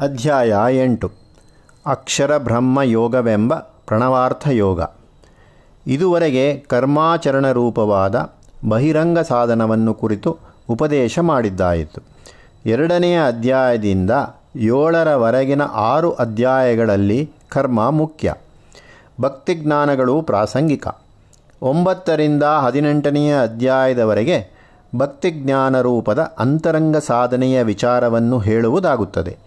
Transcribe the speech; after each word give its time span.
ಅಧ್ಯಾಯ 0.00 0.54
ಎಂಟು. 0.70 1.10
ಅಕ್ಷರ 1.86 2.38
ಬ್ರಹ್ಮ 2.38 2.82
ಯೋಗವೆಂಬ 2.82 3.54
ಪ್ರಣವಾರ್ಥ 3.54 4.48
ಯೋಗ. 4.48 4.80
ಇದುವರೆಗೆ 5.86 6.56
ಕರ್ಮಾಚರಣ 6.56 7.52
ರೂಪವಾದ 7.52 8.32
ಬಹಿರಂಗ 8.68 9.18
ಸಾಧನವನ್ನು 9.18 9.94
ಕುರಿತು 9.94 10.38
ಉಪದೇಶ 10.68 11.18
ಮಾಡಿದ್ದಾಯಿತು. 11.18 12.02
ಎರಡನೆಯ 12.66 13.20
ಅಧ್ಯಾಯದಿಂದ 13.26 14.10
ಏಳರವರೆಗಿನ 14.56 15.62
ಆರು 15.62 16.12
ಅಧ್ಯಾಯಗಳಲ್ಲಿ 16.12 17.30
ಕರ್ಮ 17.48 17.90
ಮುಖ್ಯ. 17.90 18.34
ಭಕ್ತಿಜ್ಞಾನಗಳು 19.20 20.22
ಪ್ರಾಸಂಗಿಕ. 20.22 20.88
ಒಂಬತ್ತರಿಂದ 21.62 22.42
ಹದಿನೆಂಟನೆಯ 22.42 23.42
ಅಧ್ಯಾಯದವರೆಗೆ 23.42 24.56
ಭಕ್ತಿಜ್ಞಾನ 24.96 25.80
ರೂಪದ 25.80 26.32
ಅಂತರಂಗ 26.38 26.96
ಸಾಧನೆಯ 26.96 27.62
ವಿಚಾರವನ್ನು 27.62 28.38
ಹೇಳುವುದಾಗುತ್ತದೆ. 28.38 29.46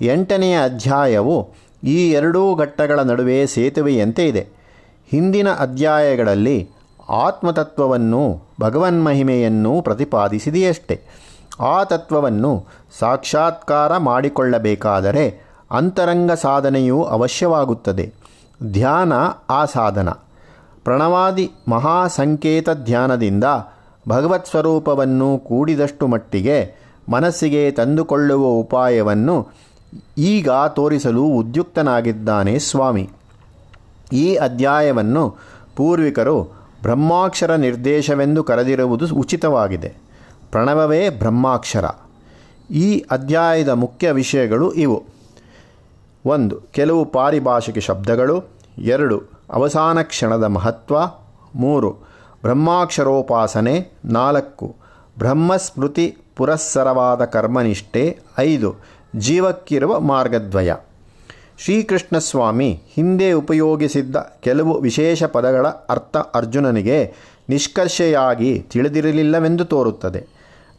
ಎಂಟನೆಯ 0.00 0.64
ಅಧ್ಯಾಯವು 0.64 1.54
ಈ 1.84 2.10
ಎರಡೂ 2.10 2.54
ಘಟ್ಟಗಳ 2.54 3.00
ನಡುವೆ 3.00 3.46
ಸೇತುವೆಯಂತೆ 3.46 4.28
ಇದೆ. 4.28 4.48
ಹಿಂದಿನ 5.10 5.48
ಅಧ್ಯಾಯಗಳಲ್ಲಿ 5.52 6.70
ಆತ್ಮತತ್ವವನ್ನು, 7.08 8.42
ಭಗವನ್ಮಹಿಮೆಯನ್ನು 8.60 9.82
ಪ್ರತಿಪಾದಿಸಿದೆಯಷ್ಟೆ. 9.82 11.26
ಆ 11.60 11.84
ತತ್ವವನ್ನು 11.84 12.64
ಸಾಕ್ಷಾತ್ಕಾರ 12.98 13.96
ಮಾಡಿಕೊಳ್ಳಬೇಕಾದರೆ 13.96 15.46
ಅಂತರಂಗ 15.70 16.32
ಸಾಧನೆಯೂ 16.32 17.02
ಅವಶ್ಯವಾಗುತ್ತದೆ. 17.02 18.12
ಧ್ಯಾನ 18.72 19.12
ಆ 19.50 19.64
ಸಾಧನ. 19.64 20.08
ಪ್ರಣವಾದಿ 20.84 21.50
ಮಹಾಸಂಕೇತ 21.68 22.70
ಧ್ಯಾನದಿಂದ 22.70 23.44
ಭಗವತ್ 24.08 24.46
ಸ್ವರೂಪವನ್ನು 24.46 25.38
ಕೂಡಿದಷ್ಟು 25.38 26.06
ಮಟ್ಟಿಗೆ 26.06 26.86
ಮನಸ್ಸಿಗೆ 27.12 27.70
ತಂದುಕೊಳ್ಳುವ 27.70 28.46
ಉಪಾಯವನ್ನು 28.46 29.48
ಈಗ 30.18 30.50
ತೋರಿಸಲು 30.50 31.22
ಉದ್ಯುಕ್ತನಾಗಿದ್ದಾನೆ 31.22 32.58
ಸ್ವಾಮಿ. 32.58 33.10
ಈ 34.12 34.34
ಅಧ್ಯಾಯವನ್ನು 34.34 35.36
ಪೂರ್ವಿಕರು 35.76 36.42
ಬ್ರಹ್ಮಾಕ್ಷರ 36.82 37.54
ನಿರ್ದೇಶವೆಂದು 37.54 38.44
ಕರೆದಿರುವುದು 38.44 39.14
ಉಚಿತವಾಗಿದೆ. 39.14 39.94
ಪ್ರಣವವೇ 40.50 41.10
ಬ್ರಹ್ಮಾಕ್ಷರ. 41.10 41.84
ಈ 42.70 43.04
ಅಧ್ಯಾಯದ 43.10 43.68
ಮುಖ್ಯ 43.68 44.12
ವಿಷಯಗಳು 44.12 44.72
ಇವು. 44.72 45.04
ಒಂದು, 46.26 46.60
ಕೆಲವು 46.72 47.04
ಪಾರಿಭಾಷಿಕ 47.04 47.78
ಶಬ್ದಗಳು. 47.78 48.44
ಎರಡು, 48.78 49.22
ಅವಸಾನ 49.52 50.02
ಕ್ಷಣದ 50.02 50.44
ಮಹತ್ವ. 50.44 50.96
ಮೂರು, 51.54 51.90
ಬ್ರಹ್ಮಾಕ್ಷರೋಪಾಸನೆ. 52.42 53.92
ನಾಲ್ಕು, 54.04 54.76
ಬ್ರಹ್ಮಸ್ಮೃತಿ 55.18 56.16
ಪುರಸ್ಸರವಾದ 56.36 57.24
ಕರ್ಮನಿಷ್ಠೆ. 57.24 58.18
ಐದು 58.38 58.74
ಜೀವಕ್ಕಿರುವ 59.16 60.00
ಮಾರ್ಗದ್ವಯ. 60.00 60.72
ಶ್ರೀಕೃಷ್ಣ 61.58 62.18
ಸ್ವಾಮಿ 62.18 62.82
ಹಿಂದೆ 62.94 63.32
ಉಪಯೋಗಿಸಿದ್ದ 63.32 64.16
ಕೆಲವು 64.16 64.80
ವಿಶೇಷ 64.80 65.24
ಪದಗಳ 65.24 65.66
ಅರ್ಥ 65.66 66.16
ಅರ್ಜುನನಿಗೆ 66.16 67.14
ನಿಷ್ಕರ್ಷೆಯಾಗಿ 67.48 68.66
ತಿಳಿದಿರಲಿಲ್ಲವೆಂದು 68.70 69.64
ತೋರುತ್ತದೆ. 69.64 70.26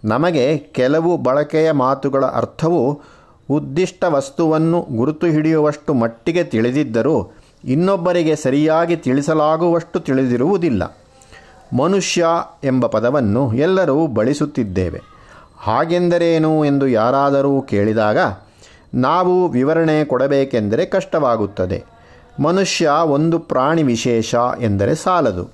ನಮಗೆ 0.05 0.57
ಕೆಲವು 0.57 1.17
ಬಳಕೆಯ 1.17 1.71
ಮಾತುಗಳ 1.71 2.25
ಅರ್ಥವು 2.25 3.01
ಉದ್ದಿಷ್ಟ 3.49 4.03
ವಸ್ತುವನ್ನು 4.07 4.87
ಗುರುತು 4.91 5.27
ಹಿಡಿಯುವಷ್ಟು 5.27 5.93
ಮಟ್ಟಿಗೆ 5.93 6.43
ತಿಳಿದಿದ್ದರೂ 6.43 7.33
ಇನ್ನೊಬ್ಬರಿಗೆ 7.65 8.35
ಸರಿಯಾಗಿ 8.35 8.95
ತಿಳಿಸಲಾಗುವಷ್ಟು 8.95 9.99
ತಿಳಿದಿರುವುದಿಲ್ಲ. 9.99 10.97
ಮನುಷ್ಯ 11.77 12.25
ಎಂಬ 12.63 12.85
ಪದವನ್ನು 12.85 13.53
ಎಲ್ಲರೂ 13.53 14.07
ಬಳಸುತ್ತಿದ್ದೇವೆ. 14.07 15.16
ಹಾಗೆಂದರೇನು 15.57 16.65
ಎಂದು 16.65 16.87
ಯಾರಾದರೂ 16.87 17.61
ಕೇಳಿದಾಗ, 17.61 18.17
ನಾವು 18.93 19.47
ವಿವರಣೆ 19.47 20.05
ಕೊಡಬೇಕೆಂದರೆ 20.05 20.85
ಕಷ್ಟವಾಗುತ್ತದೆ. 20.85 21.83
ಮನುಷ್ಯ 22.39 22.89
ಒಂದು 23.05 23.39
ಪ್ರಾಣಿ 23.39 23.83
ವಿಶೇಷ 23.83 24.35
ಎಂದರೆ 24.59 24.95
ಸಾಲದು. 24.95 25.49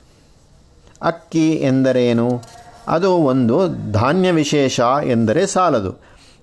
ಅಕ್ಕಿ 1.01 1.51
ಎಂದರೇನು? 1.51 2.41
ಅದು 2.88 3.11
ಒಂದು 3.11 3.67
ಧಾನ್ಯ 3.91 4.31
ವಿಶೇಷ 4.31 4.79
ಎಂದರೆ 5.03 5.47
ಸಾಲದು. 5.47 5.95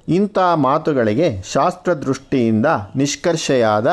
ಇಂಥ 0.09 0.39
ಮಾತುಗಳಿಗೆ 0.55 1.43
ಶಾಸ್ತ್ರದೃಷ್ಟಿಯಿಂದ 1.53 2.67
ನಿಷ್ಕರ್ಷೆಯಾದ 2.97 3.87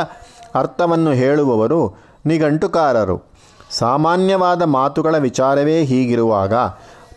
ಅರ್ಥವನ್ನು 0.56 1.12
ಹೇಳುವವರು 1.12 1.96
ನಿಘಂಟುಕಾರರು. 2.26 3.22
ಸಾಮಾನ್ಯವಾದ 3.72 4.62
ಮಾತುಗಳ 4.62 5.18
ವಿಚಾರವೇ 5.18 5.84
ಹೀಗಿರುವಾಗ, 5.84 6.54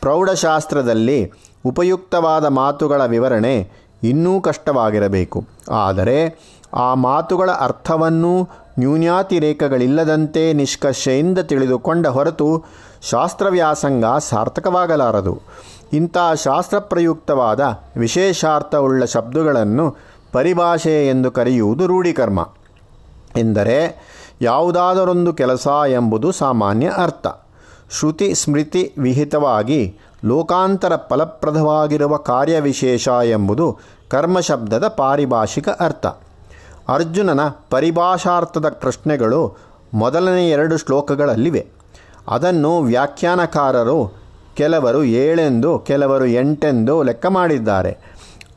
ಪ್ರೌಢಶಾಸ್ತ್ರದಲ್ಲಿ 0.00 1.32
ಉಪಯುಕ್ತವಾದ 1.64 2.44
ಮಾತುಗಳ 2.44 3.06
ವಿವರಣೆ 3.06 3.70
ಇನ್ನೂ 4.02 4.40
ಕಷ್ಟವಾಗಿರಬೇಕು. 4.40 5.44
ಆದರೆ 5.72 6.38
ಆ 6.74 6.94
ಮಾತುಗಳ 6.94 7.50
ಅರ್ಥವನ್ನು 7.50 8.48
ನ್ಯೂನ್ಯಾತಿರೇಕಗಳಿಲ್ಲದಂತೆ 8.78 10.52
ನಿಷ್ಕರ್ಷೆಯಿಂದ 10.52 11.38
ತಿಳಿದುಕೊಂಡ 11.38 12.06
ಹೊರತು 12.06 12.64
ಶಾಸ್ತ್ರವ್ಯಾಸಂಗ 13.02 14.04
ಸಾರ್ಥಕವಾಗಲಾರದು. 14.18 15.42
ಇಂಥ 15.92 16.16
ಶಾಸ್ತ್ರಪ್ರಯುಕ್ತವಾದ 16.34 17.60
ವಿಶೇಷಾರ್ಥವುಳ್ಳ 17.96 19.04
ಶಬ್ದಗಳನ್ನು 19.04 19.96
ಪರಿಭಾಷೆ 20.32 21.08
ಎಂದು 21.08 21.30
ಕರೆಯುವುದು 21.30 21.86
ರೂಢಿಕರ್ಮ. 21.86 22.48
ಎಂದರೆ 23.36 24.10
ಯಾವುದಾದರೊಂದು 24.42 25.32
ಕೆಲಸ 25.32 25.68
ಎಂಬುದು 25.88 26.32
ಸಾಮಾನ್ಯ 26.32 26.92
ಅರ್ಥ. 26.96 27.26
ಶ್ರುತಿ 27.98 28.34
ಸ್ಮೃತಿ 28.34 28.94
ವಿಹಿತವಾಗಿ 28.98 29.98
ಲೋಕಾಂತರ 30.24 30.96
ಫಲಪ್ರದವಾಗಿರುವ 30.96 32.16
ಕಾರ್ಯವಿಶೇಷ 32.16 33.08
ಎಂಬುದು 33.08 33.78
ಕರ್ಮಶಬ್ದದ 34.08 34.88
ಪಾರಿಭಾಷಿಕ 34.88 35.68
ಅರ್ಥ. 35.68 36.06
ಅರ್ಜುನನ 36.88 37.40
ಪರಿಭಾಷಾರ್ಥದ 37.70 38.68
ಪ್ರಶ್ನೆಗಳು 38.68 39.56
ಮೊದಲನೇ 39.94 40.50
ಎರಡು 40.50 40.76
ಶ್ಲೋಕಗಳಲ್ಲಿವೆ. 40.76 41.66
ಅದನ್ನು 42.28 42.80
ವ್ಯಾಖ್ಯಾನಕಾರರು 42.80 44.12
ಕೆಲವರು 44.54 45.04
ಏಳೆಂದು, 45.04 45.78
ಕೆಲವರು 45.78 46.26
ಎಂಟೆಂದು 46.26 47.02
ಲೆಕ್ಕ 47.02 47.26
ಮಾಡಿದ್ದಾರೆ. 47.26 47.98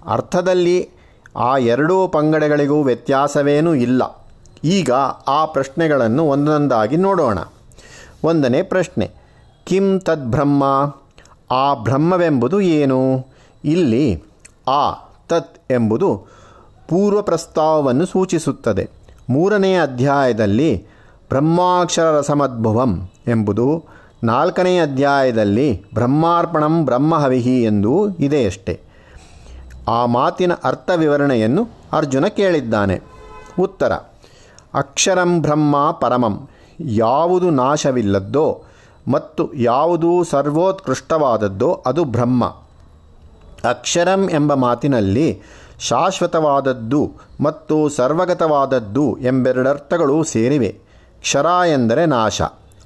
ಅರ್ಥದಲ್ಲಿ 0.07 0.89
ಆ 1.37 1.57
ಎರಡೂ 1.57 2.07
ಪಂಗಡಗಳಿಗೂ 2.07 2.83
ವ್ಯತ್ಯಾಸವೇನೂ 2.83 3.73
ಇಲ್ಲ. 3.73 4.25
ಈಗ 4.63 4.91
ಆ 5.27 5.45
ಪ್ರಶ್ನೆಗಳನ್ನು 5.45 6.27
ಒಂದೊಂದಾಗಿ 6.27 6.97
ನೋಡೋಣ. 6.97 7.39
ಒಂದನೇ 8.23 8.61
ಪ್ರಶ್ನೆ, 8.61 9.11
ಕಿಂ 9.65 9.99
ತದ್ಬ್ರಹ್ಮ? 9.99 10.63
ಆ 11.53 11.73
ಬ್ರಹ್ಮವೆಂಬುದು 11.73 12.61
ಏನು? 12.61 13.27
ಇಲ್ಲಿ 13.65 14.23
ಆ 14.67 14.91
ತತ್ 15.27 15.71
ಎಂಬುದು 15.71 16.15
ಪೂರ್ವ 16.87 17.21
ಪ್ರಸ್ತಾವವನ್ನು 17.21 18.05
ಸೂಚಿಸುತ್ತದೆ. 18.05 18.89
ಮೂರನೇ 19.29 19.75
ಅಧ್ಯಾಯದಲ್ಲಿ 19.75 20.85
ಬ್ರಹ್ಮಾಕ್ಷರ 21.29 22.03
ರಸಮದ್ಭವಂ 22.03 23.09
ಎಂಬುದು, 23.27 23.83
ನಾಲ್ಕನೇ 24.23 24.79
ಅಧ್ಯಾಯದಲ್ಲಿ 24.79 25.85
ಬ್ರಹ್ಮಾರ್ಪಣಂ 25.93 26.85
ಬ್ರಹ್ಮಹವಿಹಿ 26.85 27.63
ಎಂದೂ 27.63 28.09
ಇದೆಯಷ್ಟೆ 28.09 28.79
ಆ 29.87 30.05
ಮಾತಿನ 30.05 30.53
ಅರ್ಥ 30.63 30.89
ವಿವರಣೆಯನ್ನು 30.95 31.67
ಅರ್ಜುನ 31.93 32.25
ಕೇಳಿದ್ದಾನೆ. 32.27 33.01
ಉತ್ತರ, 33.59 33.93
ಅಕ್ಷರಂ 34.73 35.41
ಬ್ರಹ್ಮ 35.41 35.91
ಪರಮಂ, 35.91 36.49
ಯಾವುದು 36.79 37.49
ನಾಶವಿಲ್ಲದ್ದೋ 37.49 38.63
ಮತ್ತು 39.07 39.53
ಯಾವುದು 39.53 40.23
ಸರ್ವೋತ್ಕೃಷ್ಟವಾದದ್ದೋ 40.23 41.83
ಅದು 41.85 42.03
ಬ್ರಹ್ಮ. 42.03 42.45
ಅಕ್ಷರಂ 43.69 44.29
ಎಂಬ 44.29 44.53
ಮಾತಿನಲ್ಲಿ 44.53 45.41
ಶಾಶ್ವತವಾದದ್ದು 45.79 47.11
ಮತ್ತು 47.41 47.89
ಸರ್ವಗತವಾದದ್ದು 47.89 49.17
ಎಂಬೆರಡರ್ಥಗಳು 49.21 50.23
ಸೇರಿವೆ. 50.23 50.79
ಕ್ಷರ 51.19 51.45
ಎಂದರೆ 51.45 52.05
ನಾಶ. 52.05 52.41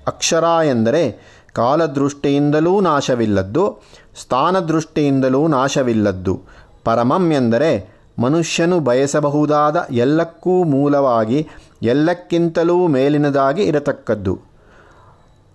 ಅಕ್ಷರ 0.07 0.44
ಎಂದರೆ 0.66 1.38
ಕಾಲದೃಷ್ಟಿಯಿಂದಲೂ 1.53 2.79
ನಾಶವಿಲ್ಲದ್ದು, 2.79 3.81
ಸ್ಥಾನದೃಷ್ಟಿಯಿಂದಲೂ 4.22 5.47
ನಾಶವಿಲ್ಲದ್ದು. 5.47 6.41
ಪರಮಂ 6.83 7.31
ಎಂದರೆ 7.31 7.97
ಮನುಷ್ಯನು 8.19 8.80
ಬಯಸಬಹುದಾದ 8.80 9.88
ಎಲ್ಲಕ್ಕೂ 9.91 10.63
ಮೂಲವಾಗಿ, 10.63 11.47
ಎಲ್ಲಕ್ಕಿಂತಲೂ 11.83 12.88
ಮೇಲಿನದಾಗಿ 12.88 13.63
ಇರತಕ್ಕದ್ದು. 13.63 14.56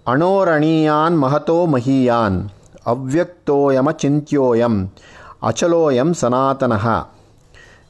ಅಣೋರಣೀಯಾನ್ 0.06 1.20
ಮಹತೋ 1.20 1.66
ಮಹೀಯಾನ್ 1.66 2.50
ಅವ್ಯಕ್ತೋಯಮ 2.86 3.90
ಚಿಂತ್ಯೋಯಂ 3.90 4.92
ಅಚಲೋಯಂ 5.42 6.14
ಸನಾತನಃ 6.14 7.08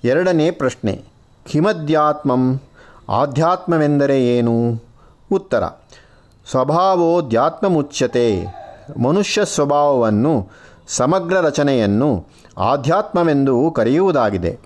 ಎರಡನೇ 0.04 0.50
ಪ್ರಶ್ನೆ 0.50 1.04
ಹಿಮಧ್ಯಾತ್ಮಂ 1.46 2.60
ಆಧ್ಯಾತ್ಮವೆಂದರೆ 3.08 4.38
ಏನು? 4.38 4.82
ಉತ್ತರ 5.32 5.64
ಸ್ವಭಾವೋಧ್ಯಾತ್ಮಮುಚ್ಯತೆ 6.50 8.44
ಮನುಷ್ಯ 9.02 9.44
ಸ್ವಭಾವವನ್ನು 9.44 10.48
ಸಮಗ್ರ 10.88 11.40
ರಚನೆಯನ್ನು 11.40 12.26
ಆಧ್ಯಾತ್ಮವೆಂದು 12.58 13.70
ಕರೆಯುವುದಾಗಿದೆ. 13.70 14.58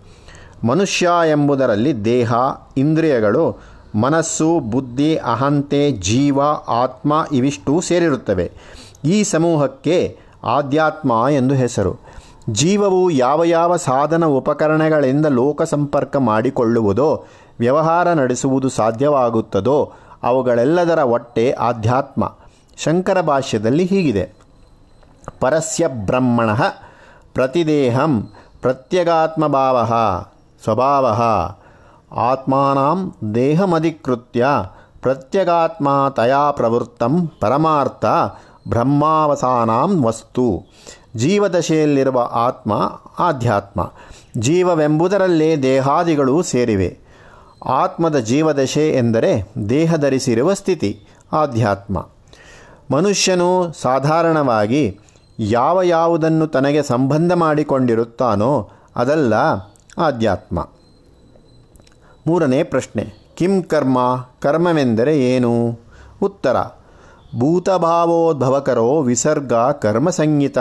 ಮನುಷ್ಯ 0.65 1.11
ಎಂಬುದರಲ್ಲಿ 1.31 2.05
ದೇಹ, 2.05 2.35
ಇಂದ್ರಿಯಗಳು 2.77 3.76
ಮನಸ್ಸು, 3.95 4.61
ಬುದ್ಧಿ, 4.61 5.17
ಅಹಂತೆ, 5.17 5.91
ಜೀವ, 5.93 6.41
ಆತ್ಮ 6.69 7.27
ಇವಿಷ್ಟು 7.33 7.81
ಸೇರಿರುತ್ತವೆ. 7.81 8.53
ಈ 9.05 9.23
ಸಮೂಹಕ್ಕೆ 9.23 10.19
ಆಧ್ಯಾತ್ಮ 10.45 11.27
ಎಂದು 11.31 11.55
ಹೆಸರು. 11.55 11.97
ಜೀವವು 12.51 13.11
ಯಾವ 13.11 13.45
ಯಾವ 13.45 13.77
ಸಾಧನ 13.77 14.25
ಉಪಕರಣಗಳಿಂದ 14.25 15.27
ಲೋಕ 15.27 15.63
ಸಂಪರ್ಕ 15.63 16.17
ಮಾಡಿಕೊಳ್ಳುವುದೋ, 16.17 17.25
ವ್ಯವಹಾರ 17.59 18.13
ನಡೆಸುವುದು 18.13 18.69
ಸಾಧ್ಯವಾಗುತ್ತದೋ, 18.69 19.93
ಅವುಗಳೆಲ್ಲದರ 20.23 20.99
ಒಟ್ಟೆ 20.99 21.53
ಆಧ್ಯಾತ್ಮ. 21.53 22.37
ಶಂಕರ 22.77 23.21
ಭಾಷ್ಯದಲ್ಲಿ 23.21 23.85
ಹೀಗಿದೆ. 23.85 24.31
ಪರಸ್ಯ 25.41 25.89
ಬ್ರಹ್ಮಣ 25.89 26.55
ಪ್ರತಿದೇಹಂ 27.35 28.29
ಪ್ರತ್ಯಗಾತ್ಮಭಾವ 28.63 29.89
ಸ್ವಭಾವ 30.65 31.07
ಆತ್ಮಾನಾಂ 32.13 33.15
ದೇಹಮಧಿಕೃತ್ಯ 33.35 34.47
ಪ್ರತ್ಯಗಾತ್ಮ 35.01 36.13
ತಯಾ 36.17 36.51
ಪ್ರವೃತ್ತಂ 36.51 37.27
ಪರಮಾರ್ಥ 37.41 38.05
ಬ್ರಹ್ಮಾವಸಾನಾಂ 38.69 40.05
ವಸ್ತು. 40.05 40.63
ಜೀವದಶೆಯಲ್ಲಿರುವ 41.17 42.29
ಆತ್ಮ 42.33 43.01
ಆಧ್ಯಾತ್ಮ. 43.19 43.93
ಜೀವವೆಂಬುದರಲ್ಲೇ 44.39 45.57
ದೇಹಾದಿಗಳು 45.57 46.43
ಸೇರಿವೆ. 46.43 46.99
ಆತ್ಮದ 47.67 48.19
ಜೀವದಶೆ 48.19 48.91
ಎಂದರೆ 48.91 49.53
ದೇಹ 49.69 49.97
ಧರಿಸಿರುವ 49.97 50.55
ಸ್ಥಿತಿ, 50.55 51.07
ಆಧ್ಯಾತ್ಮ. 51.33 52.07
ಮನುಷ್ಯನು 52.91 53.73
ಸಾಧಾರಣವಾಗಿ 53.73 55.01
ಯಾವ 55.39 55.83
ಯಾವುದನ್ನು 55.83 56.47
ತನಗೆ 56.47 56.83
ಸಂಬಂಧ 56.83 57.33
ಮಾಡಿಕೊಂಡಿರುತ್ತಾನೋ 57.33 58.71
ಅದಲ್ಲ 58.97 59.35
ಆಧ್ಯಾತ್ಮ. 59.99 60.69
ಮೂರನೇ 62.27 62.63
ಪ್ರಶ್ನೆ, 62.63 63.35
ಕಿಂ 63.37 63.63
ಕರ್ಮ, 63.63 63.99
ಕರ್ಮವೆಂದರೆ 64.41 65.19
ಏನು? 65.19 65.79
ಉತ್ತರ, 66.23 66.57
ಭೂತಭಾವೋದ್ಭವಕರೋ 67.39 69.03
ವಿಸರ್ಗ 69.03 69.53
ಕರ್ಮಸಂಹಿತ 69.53 70.59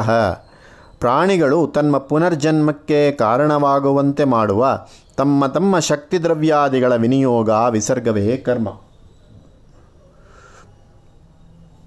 ಪ್ರಾಣಿಗಳು 1.00 1.68
ತಮ್ಮ 1.68 1.98
ಪುನರ್ಜನ್ಮಕ್ಕೆ 1.98 3.12
ಕಾರಣವಾಗುವಂತೆ 3.12 4.24
ಮಾಡುವ 4.24 4.80
ತಮ್ಮ 5.18 5.48
ತಮ್ಮ 5.48 5.80
ಶಕ್ತಿ 5.80 6.24
ದ್ರವ್ಯಾದಿಗಳ 6.24 6.96
ವಿನಿಯೋಗ 6.96 7.50
ವಿಸರ್ಗವೇ 7.50 8.38
ಕರ್ಮ. 8.38 8.68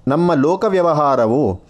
ನಮ್ಮ 0.09 0.35
ಲೋಕ 0.35 0.65
ವ್ಯವಹಾರವು 0.69 1.61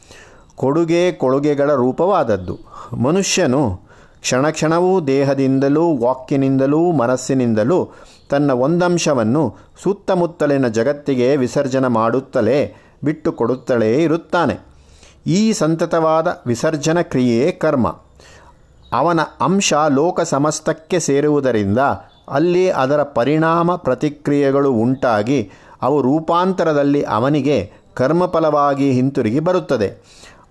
ಕೊಡುಗೆ 0.56 1.12
ಕೊಡುಗೆಗಳ 1.12 1.74
ರೂಪವಾದದ್ದು. 1.74 2.58
ಮನುಷ್ಯನು 2.96 3.87
ಕ್ಷಣ 4.20 4.50
ಕ್ಷಣವೂ 4.50 5.00
ದೇಹದಿಂದಲೂ, 5.00 5.98
ವಾಕ್ಯನಿಂದಲೂ, 5.98 6.92
ಮನಸ್ಸಿನಿಂದಲೂ 6.92 7.88
ತನ್ನ 8.30 8.50
ಒಂದಂಶವನ್ನು 8.50 9.56
ಸುತ್ತಮುತ್ತಲಿನ 9.82 10.68
ಜಗತ್ತಿಗೆ 10.68 11.36
ವಿಸರ್ಜನೆ 11.36 11.88
ಮಾಡುತ್ತಲೇ 11.88 12.76
ಬಿಟ್ಟುಕೊಡುತ್ತಲೇ 13.04 14.02
ಇರುತ್ತಾನೆ. 14.02 14.68
ಈ 15.26 15.52
ಸಂತತವಾದ 15.52 16.42
ವಿಸರ್ಜನ 16.46 17.00
ಕ್ರಿಯೆ 17.00 17.50
ಕರ್ಮ. 17.50 17.96
ಅವನ 18.92 19.20
ಅಂಶ 19.40 19.74
ಲೋಕ 19.88 20.20
ಸಮಸ್ತಕ್ಕೆ 20.20 21.00
ಸೇರುವುದರಿಂದ 21.00 21.78
ಅಲ್ಲಿ 22.28 22.70
ಅದರ 22.70 23.02
ಪರಿಣಾಮ 23.02 23.76
ಪ್ರತಿಕ್ರಿಯೆಗಳು 23.76 24.72
ಉಂಟಾಗಿ 24.72 25.50
ಅವು 25.82 26.02
ರೂಪಾಂತರದಲ್ಲಿ 26.02 27.02
ಅವನಿಗೆ 27.02 27.72
ಕರ್ಮಫಲವಾಗಿ 27.94 28.92
ಹಿಂತಿರುಗಿ 28.92 29.40
ಬರುತ್ತದೆ. 29.40 30.02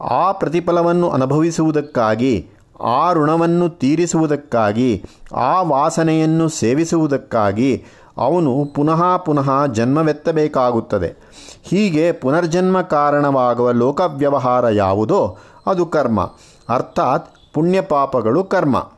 ಆ 0.02 0.32
ಪ್ರತಿಫಲವನ್ನು 0.32 1.10
ಅನುಭವಿಸುವುದಕ್ಕಾಗಿ 1.10 2.50
ಆ 2.82 3.14
ಋಣವನ್ನು 3.14 3.70
ತೀರಿಸುವುದಕ್ಕಾಗಿ, 3.70 5.04
ಆ 5.36 5.62
ವಾಸನೆಯನ್ನು 5.62 6.50
ಸೇವಿಸುವುದಕ್ಕಾಗಿ 6.50 7.86
ಅವನು 8.18 8.66
ಪುನಃ 8.76 9.18
ಪುನಃ 9.18 9.66
ಜನ್ಮವೆತ್ತಬೇಕಾಗುತ್ತದೆ. 9.66 11.16
ಹೀಗೆ 11.64 12.12
ಪುನರ್ಜನ್ಮ 12.12 12.82
ಕಾರಣವಾಗುವ 12.82 13.72
ಲೋಕವ್ಯವಹಾರ 13.72 14.70
ಯಾವುದೋ 14.70 15.38
ಅದು 15.68 15.86
ಕರ್ಮ. 15.86 16.32
ಅರ್ಥಾತ್ 16.70 17.36
ಪುಣ್ಯಪಾಪಗಳು 17.54 18.44
ಕರ್ಮ. 18.44 18.92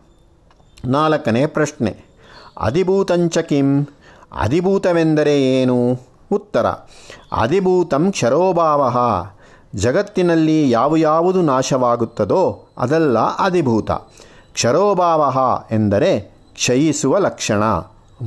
ನಾಲ್ಕನೇ 0.86 1.46
ಪ್ರಶ್ನೆ. 1.46 1.98
ಅಧಿಭೂತಂಚ 2.62 3.38
ಕಿಂ? 3.38 3.86
ಅಧಿಭೂತವೆಂದರೆ 4.40 5.42
ಏನು? 5.42 5.98
ಉತ್ತರ. 6.32 6.66
ಅಧಿಭೂತಂ 7.32 8.12
ಕ್ಷರೋಭಾವ. 8.12 8.98
ಜಗತ್ತಿನಲ್ಲಿ 9.76 10.70
ಯಾವ 10.70 10.96
ಯಾವುದು 10.96 11.42
ನಾಶವಾಗುತ್ತದೋ 11.42 12.68
ಅದೆಲ್ಲ 12.78 13.20
ಅಧಿಭೂತ. 13.20 13.92
ಕ್ಷರೋಭಾವ 14.54 15.34
ಎಂದರೆ 15.72 16.20
ಕ್ಷಯಿಸುವ 16.54 17.18
ಲಕ್ಷಣ. 17.18 17.64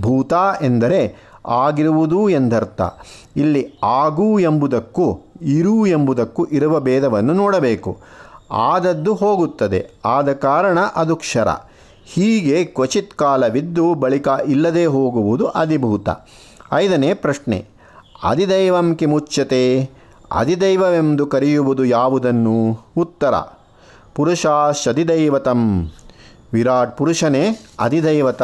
ಭೂತ 0.00 0.32
ಎಂದರೆ 0.62 1.32
ಆಗಿರುವುದು 1.46 2.28
ಎಂದರ್ಥ. 2.28 2.82
ಇಲ್ಲಿ 3.36 3.78
ಆಗು 3.82 4.38
ಎಂಬುದಕ್ಕೂ 4.38 5.18
ಇರು 5.42 5.86
ಎಂಬುದಕ್ಕೂ 5.86 6.44
ಇರುವ 6.44 6.80
ಭೇದವನ್ನು 6.80 7.32
ನೋಡಬೇಕು. 7.32 7.98
ಆದದ್ದು 8.50 9.14
ಹೋಗುತ್ತದೆ. 9.14 9.90
ಆದ 10.04 10.32
ಕಾರಣ 10.32 10.78
ಅದು 10.96 11.16
ಕ್ಷರ. 11.16 11.48
ಹೀಗೆ 12.04 12.64
ಕ್ವಚಿತ್ 12.64 13.14
ಕಾಲವಿದ್ದು 13.14 13.94
ಬಳಿಕ 13.94 14.28
ಇಲ್ಲದೆ 14.46 14.86
ಹೋಗುವುದು 14.86 15.46
ಅಧಿಭೂತ. 15.46 16.08
ಐದನೇ 16.72 17.14
ಪ್ರಶ್ನೆ. 17.14 17.66
ಅಧಿದೈವಂ 18.24 18.94
ಕಿಮುಚ್ಯತೆ? 18.94 19.90
ಅಧಿದೈವವೆಂದು 20.32 21.26
ಕರೆಯುವುದು 21.26 21.84
ಯಾವುದನ್ನು? 21.84 22.86
ಉತ್ತರ. 22.96 23.34
ಪುರುಷಾಶಧಿದೈವತಂ 24.14 25.90
ವಿರಾಟ್ 26.52 26.98
ಪುರುಷನೇ 26.98 27.66
ಅಧಿದೈವತ. 27.80 28.42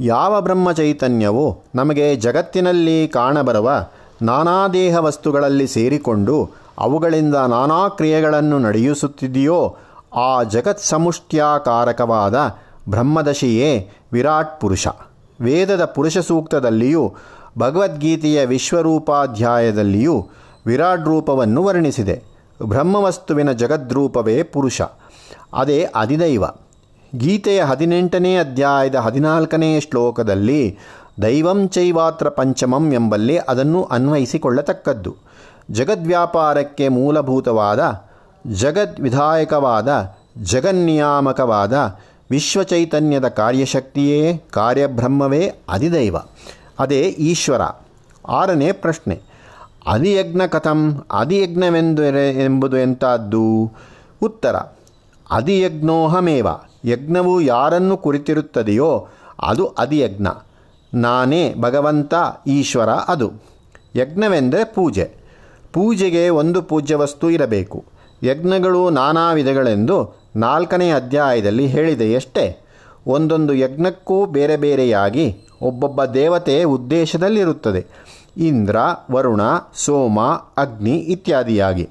ಯಾವ 0.00 0.40
ಬ್ರಹ್ಮಚೈತನ್ಯವು 0.40 1.62
ನಮಗೆ 1.74 2.16
ಜಗತ್ತಿನಲ್ಲಿ 2.16 3.08
ಕಾಣಬರುವ 3.08 3.86
ನಾನಾ 4.22 4.68
ದೇಹ 4.68 4.96
ವಸ್ತುಗಳಲ್ಲಿ 4.96 5.66
ಸೇರಿಕೊಂಡು 5.66 6.50
ಅವುಗಳಿಂದ 6.78 7.34
ನಾನಾ 7.34 7.88
ಕ್ರಿಯೆಗಳನ್ನು 7.88 8.58
ನಡೆಯಿಸುತ್ತಿದೆಯೋ, 8.58 9.76
ಆ 10.16 10.42
ಜಗತ್ 10.42 10.80
ಸಮುಷ್ಟ್ಯಾಕಾರಕವಾದ 10.80 12.34
ಬ್ರಹ್ಮದಶಿಯೇ 12.88 13.90
ವಿರಾಟ್ 14.12 14.60
ಪುರುಷ. 14.60 14.88
ವೇದದ 15.40 15.84
ಪುರುಷ 15.84 16.18
ಸೂಕ್ತದಲ್ಲಿಯೂ 16.18 17.14
ಭಗವದ್ಗೀತೆಯ 17.58 18.46
ವಿಶ್ವರೂಪಾಧ್ಯಾಯದಲ್ಲಿಯೂ 18.46 20.28
ವಿರಾಟ್ 20.66 21.04
ರೂಪವನ್ನು 21.04 21.64
ವರ್ಣಿಸಿದೆ. 21.64 22.22
ಬ್ರಹ್ಮವಸ್ತುವಿನ 22.62 23.52
ಜಗದ್ರೂಪವೇ 23.52 24.42
ಪುರುಷ. 24.42 24.82
ಅದೇ 25.52 25.88
ಅಧಿದೈವ. 25.94 26.44
ಗೀತೆಯ 27.16 27.62
ಹದಿನೆಂಟನೇ 27.62 28.36
ಅಧ್ಯಾಯದ 28.36 28.94
ಹದಿನಾಲ್ಕನೇ 28.94 29.80
ಶ್ಲೋಕದಲ್ಲಿ 29.80 30.78
ದೈವಂ 31.22 31.68
ಚೈವಾತ್ರ 31.68 32.28
ಪಂಚಮಂ 32.28 32.92
ಎಂಬಲ್ಲಿ 32.92 33.38
ಅದನ್ನು 33.38 33.84
ಅನ್ವಯಿಸಿಕೊಳ್ಳತಕ್ಕದ್ದು. 33.84 35.16
ಜಗದ್ವ್ಯಾಪಾರಕ್ಕೆ 35.70 36.88
ಮೂಲಭೂತವಾದ, 36.88 38.02
ಜಗದ್ವಿಧಾಯಕವಾದ, 38.54 40.14
ಜಗನ್ನಿಯಾಮಕವಾದ 40.42 41.98
ವಿಶ್ವಚೈತನ್ಯದ 42.30 43.28
ಕಾರ್ಯಶಕ್ತಿಯೇ 43.28 44.42
ಕಾರ್ಯಬ್ರಹ್ಮವೇ 44.52 45.52
ಅಧಿದೈವ. 45.68 46.16
ಅದೇ 46.80 47.00
ಈಶ್ವರ. 47.00 47.60
ಆರನೇ 48.28 48.72
ಪ್ರಶ್ನೆ 48.72 49.20
ಅಧಿಯಜ್ಞ 49.86 50.42
ಕಥಂ 50.48 51.04
ಅಧಿಯಜ್ಞವೆಂದರೆ 51.12 52.44
ಎಂಬುದು 52.44 52.76
ಎಂಥದ್ದು 52.76 53.72
ಉತ್ತರ, 54.22 54.56
ಅಧಿಯಜ್ಞೋಹಮೇವ, 55.30 56.48
ಯಜ್ಞವು 56.84 57.40
ಯಾರನ್ನು 57.40 57.96
ಕುರಿತಿರುತ್ತದೆಯೋ 57.96 59.08
ಅದು 59.42 59.66
ಅಧಿಯಜ್ಞ. 59.66 60.26
ನಾನೇ 60.94 61.54
ಭಗವಂತ, 61.60 62.14
ಈಶ್ವರ 62.46 62.88
ಅದು. 62.88 63.32
ಯಜ್ಞವೆಂದರೆ 63.96 64.64
ಪೂಜೆ. 64.64 65.12
ಪೂಜೆಗೆ 65.72 66.28
ಒಂದು 66.28 66.62
ಪೂಜ್ಯ 66.62 66.94
ವಸ್ತು 66.94 67.30
ಇರಬೇಕು. 67.30 67.84
ಯಜ್ಞಗಳು 68.22 68.90
ನಾನಾ 68.90 69.32
ವಿಧಗಳೆಂದು 69.32 70.20
ನಾಲ್ಕನೇ 70.36 70.90
ಅಧ್ಯಾಯದಲ್ಲಿ 70.90 71.66
ಹೇಳಿದೆಯಷ್ಟೇ. 71.66 72.60
ಒಂದೊಂದು 73.06 73.54
ಯಜ್ಞಕ್ಕೂ 73.54 74.26
ಬೇರೆ 74.26 74.56
ಬೇರೆಯಾಗಿ 74.56 75.40
ಒಬ್ಬೊಬ್ಬ 75.62 76.04
ದೇವತೆ 76.04 76.64
ಉದ್ದೇಶದಲ್ಲಿರುತ್ತದೆ. 76.64 77.86
ಇಂದ್ರ, 78.36 78.76
ವರುಣ, 79.12 79.40
ಸೋಮ, 79.74 80.20
ಅಗ್ನಿ 80.56 80.90
ಇತ್ಯಾದಿಯಾಗಿ. 80.90 81.88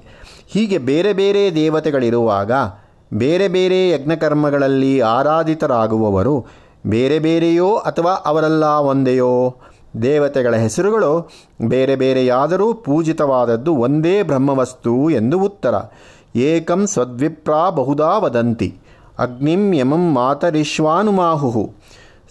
ಹೀಗೆ 0.48 0.78
ಬೇರೆ 0.78 1.12
ಬೇರೆ 1.12 1.54
ದೇವತೆಗಳಿರುವಾಗ, 1.54 2.52
ಬೇರೆ 3.14 3.48
ಬೇರೆ 3.48 3.90
ಯಜ್ಞಕರ್ಮಗಳಲ್ಲಿ 3.90 5.00
ಆರಾಧಿತರಾಗುವವರು 5.00 6.46
ಬೇರೆ 6.86 7.18
ಬೇರೆಯೋ 7.18 7.76
ಅಥವಾ 7.76 8.12
ಅವರೆಲ್ಲ 8.12 8.64
ಒಂದೆಯೋ? 8.64 9.56
ದೇವತೆಗಳ 10.02 10.56
ಹೆಸರುಗಳು 10.56 11.30
ಬೇರೆ 11.62 11.96
ಬೇರೆಯಾದರೂ 11.96 12.74
ಪೂಜಿತವಾದದ್ದು 12.74 13.76
ಒಂದೇ 13.76 14.22
ಬ್ರಹ್ಮವಸ್ತು 14.22 15.10
ಎಂದು 15.10 15.40
ಉತ್ತರ. 15.40 15.74
ಏಕಂ 16.36 16.86
ಸದ್ವಿಪ್ರಾ 16.86 17.70
ಬಹುದಾ 17.70 18.18
ವದಂತಿ. 18.18 18.74
ಅಗ್ನಿಂ 19.18 19.74
ಯಮಂ 19.74 20.14
ಮಾತರಿಶ್ವಾನುಮಾಹು 20.14 21.70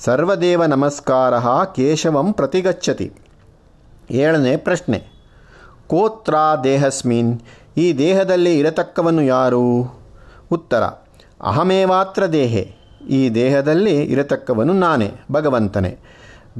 ಸರ್ವದೇವ 0.06 0.65
ನಮಸ್ಕಾರ 0.65 1.39
ಕೇಶವಂ 1.65 2.34
ಪ್ರತಿಗಚ್ಚತಿ. 2.34 3.12
ಏಳನೇ 4.12 4.58
ಪ್ರಶ್ನೆ. 4.58 5.00
ಕೋತ್ರ 5.88 6.36
ದೇಹಸ್ಮಿನ್, 6.63 7.39
ಈ 7.77 7.94
ದೇಹದಲ್ಲಿ 7.98 8.60
ಇರತಕ್ಕವನು 8.60 9.22
ಯಾರು? 9.22 9.62
ಉತ್ತರ. 10.51 10.84
ಅಹಮೇವಾತ್ರ 11.41 12.25
ದೇಹೆ, 12.25 12.75
ಈ 13.10 13.29
ದೇಹದಲ್ಲಿ 13.29 14.03
ಇರತಕ್ಕವನು 14.03 14.74
ನಾನೇ, 14.74 15.12
ಭಗವಂತನೇ. 15.32 15.98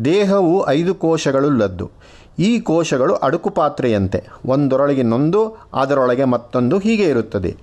ದೇಹವು 0.06 0.70
ಐದು 0.70 0.96
ಕೋಶಗಳುಳ್ಳದ್ದು 0.96 1.92
ಈ 2.40 2.60
ಕೋಶಗಳು 2.60 3.16
ಅಡುಕು 3.16 3.50
ಪಾತ್ರೆಯಂತೆ 3.50 4.24
ಒಂದರೊಳಗಿನೊಂದು 4.46 5.58
ಅದರೊಳಗೆ 5.74 6.26
ಮತ್ತೊಂದು 6.26 6.78
ಹೀಗೆ 6.78 7.04
ಇರುತ್ತದೆ. 7.04 7.56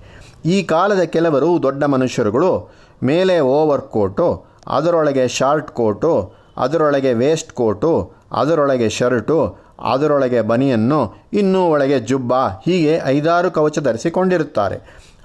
ಈ 0.45 0.63
ಕಾಲದ 0.63 0.99
ಕೆಲವರು 0.99 1.63
ದೊಡ್ಡ 1.63 1.83
ಮನುಷ್ಯರುಗಳು, 1.83 2.71
ಮೇಲೆ 3.03 3.39
ಓವರ್ 3.39 3.81
ಕೋಟು 3.81 4.46
ಅದರೊಳಗೆ 4.67 5.27
ಶಾರ್ಟ್ 5.27 5.71
ಕೋಟು, 5.71 6.33
ಅದರೊಳಗೆ 6.57 7.13
ವೇಸ್ಟ್ 7.13 7.51
ಕೋಟು, 7.51 8.11
ಅದರೊಳಗೆ 8.31 8.89
ಶರ್ಟು, 8.89 9.57
ಅದರೊಳಗೆ 9.79 10.41
ಬನಿಯನ್ನು, 10.41 11.13
ಇನ್ನೂ 11.33 11.69
ಒಳಗೆ 11.69 11.99
ಜುಬ್ಬ, 11.99 12.33
ಹೀಗೆ 12.33 13.01
ಐದಾರು 13.05 13.51
ಕವಚ 13.51 13.79
ಧರಿಸಿಕೊಂಡಿರುತ್ತಾರೆ. 13.79 14.75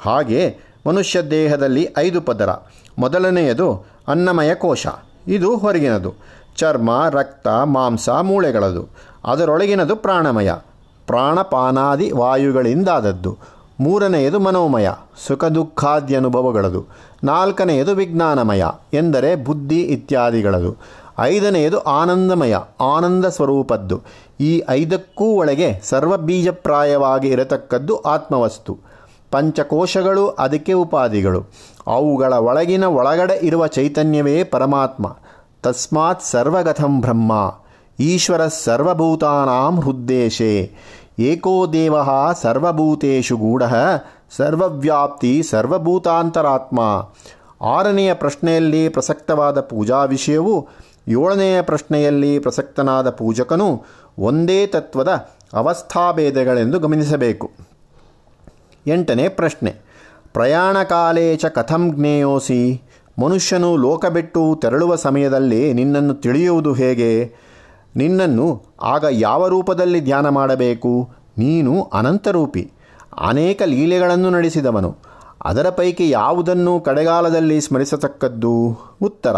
ಹಾಗೆ 0.00 0.56
ಮನುಷ್ಯ 0.86 1.22
ದೇಹದಲ್ಲಿ 1.22 1.88
ಐದು 1.98 2.20
ಪದರ. 2.20 2.48
ಮೊದಲನೆಯದು 2.98 3.84
ಅನ್ನಮಯ 4.08 4.54
ಕೋಶ. 4.54 4.86
ಇದು 5.28 5.56
ಹೊರಗಿನದು. 5.56 6.14
ಚರ್ಮ, 6.56 7.08
ರಕ್ತ, 7.08 7.48
ಮಾಂಸ, 7.48 8.08
ಮೂಳೆಗಳದು. 8.08 8.88
ಅದರೊಳಗಿನದು 9.24 9.96
ಪ್ರಾಣಮಯ. 9.96 10.52
ಪ್ರಾಣಪಾನಾದಿ 11.06 12.10
ವಾಯುಗಳಿಂದಾದದ್ದು. 12.10 13.38
ಮೂರನೆಯದು 13.82 14.40
ಮನೋಮಯ 14.40 14.88
ಸುಖ 15.26 15.44
ದುಃಖಾದ್ಯನುಭವಗಳದು 15.44 16.84
ನಾಲ್ಕನೆಯದು 17.24 17.94
ವಿಜ್ಞಾನಮಯ 17.94 18.64
ಎಂದರೆ 18.92 19.36
ಬುದ್ಧಿ 19.36 19.80
ಇತ್ಯಾದಿಗಳದು. 19.80 20.76
ಐದನೆಯದು 21.18 21.78
ಆನಂದಮಯ, 21.78 22.56
ಆನಂದ 22.80 23.24
ಸ್ವರೂಪದ್ದು. 23.24 24.02
ಈ 24.40 24.62
ಐದಕ್ಕೂ 24.70 25.24
ಒಳಗೆ 25.24 25.80
ಸರ್ವಬೀಜಪ್ರಾಯವಾಗಿ 25.84 27.28
ಇರತಕ್ಕದ್ದು 27.28 28.00
ಆತ್ಮವಸ್ತು. 28.00 28.78
ಪಂಚಕೋಶಗಳು 29.30 30.28
ಅದಕ್ಕೆ 30.28 30.72
ಉಪಾಧಿಗಳು 30.72 31.40
ಅವುಗಳ 31.86 32.32
ಒಳಗಿನ 32.32 32.84
ಒಳಗಡೆ 32.84 33.46
ಇರುವ 33.46 33.66
ಚೈತನ್ಯವೇ 33.66 34.44
ಪರಮಾತ್ಮ. 34.44 35.16
ತಸ್ಮಾತ್ 35.62 36.22
ಸರ್ವಗಥಂ 36.22 37.00
ಬ್ರಹ್ಮ. 37.00 37.32
ಈಶ್ವರ 38.00 38.46
ಸರ್ವಭೂತಾನಾಂ 38.46 39.80
ಹೃದ್ದೇಶೇ. 39.80 40.74
ಏಕೋ 41.18 41.66
ದೇವ 41.66 41.94
ಸರ್ವಭೂತು 42.42 43.36
ಗೂಢ, 43.36 43.62
ಸರ್ವವ್ಯಾಪ್ತಿ 44.36 45.42
ಸರ್ವಭೂತಾಂತರಾತ್ಮ. 45.42 47.08
ಆರನೆಯ 47.62 48.14
ಪ್ರಶ್ನೆಯಲ್ಲಿ 48.14 48.88
ಪ್ರಸಕ್ತವಾದ 48.88 49.60
ಪೂಜಾ 49.60 50.04
ವಿಷಯವು, 50.04 50.68
ಏಳನೆಯ 51.08 51.62
ಪ್ರಶ್ನೆಯಲ್ಲಿ 51.62 52.38
ಪ್ರಸಕ್ತನಾದ 52.38 53.10
ಪೂಜಕನು 53.10 53.84
ಒಂದೇ 54.18 54.66
ತತ್ವದ 54.66 55.08
ಅವಸ್ಥಾಭೇದಗಳೆಂದು 55.52 56.78
ಗಮನಿಸಬೇಕು. 56.78 57.50
ಎಂಟನೇ 58.86 59.28
ಪ್ರಶ್ನೆ, 59.28 59.74
ಪ್ರಯಾಣ 60.32 60.82
ಕಾಲೇ 60.82 61.36
ಚ 61.36 61.44
ಕಥಂ 61.46 61.92
ಜ್ಞೇಯೋಸಿ, 61.92 62.82
ಮನುಷ್ಯನು 63.18 63.76
ಲೋಕ 63.76 64.06
ಬಿಟ್ಟು 64.06 64.58
ತೆರಳುವ 64.62 64.96
ಸಮಯದಲ್ಲಿ 64.96 65.72
ನಿನ್ನನ್ನು 65.72 66.14
ತಿಳಿಯುವುದು 66.14 66.72
ಹೇಗೆ? 66.72 67.41
ನಿನ್ನನ್ನು 67.96 68.62
ಆಗ 68.82 69.04
ಯಾವ 69.10 69.48
ರೂಪದಲ್ಲಿ 69.48 70.00
ಧ್ಯಾನ 70.00 70.28
ಮಾಡಬೇಕು? 70.28 71.08
ನೀನು 71.38 71.82
ಅನಂತರೂಪಿ. 71.82 72.72
ಅನೇಕ 73.18 73.62
ಲೀಲೆಗಳನ್ನು 73.64 74.30
ನಡೆಸಿದವನು. 74.30 74.96
ಅದರ 75.44 75.70
ಪೈಕಿ 75.70 76.10
ಯಾವುದನ್ನು 76.10 76.80
ಕಡೆಗಾಲದಲ್ಲಿ 76.80 77.60
ಸ್ಮರಿಸತಕ್ಕದ್ದು 77.60 78.78
ಉತ್ತರ. 79.02 79.36